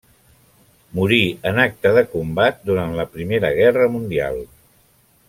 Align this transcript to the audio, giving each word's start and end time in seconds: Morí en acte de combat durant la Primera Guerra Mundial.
Morí 0.99 1.19
en 1.49 1.59
acte 1.65 1.91
de 1.97 2.03
combat 2.15 2.65
durant 2.71 2.97
la 3.01 3.07
Primera 3.17 3.53
Guerra 3.61 3.87
Mundial. 3.99 4.41